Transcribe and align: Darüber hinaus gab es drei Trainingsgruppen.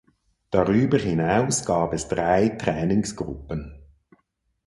Darüber 0.49 0.97
hinaus 0.97 1.63
gab 1.63 1.93
es 1.93 2.07
drei 2.07 2.49
Trainingsgruppen. 2.49 3.83